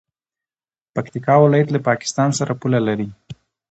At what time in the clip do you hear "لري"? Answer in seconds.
2.87-3.09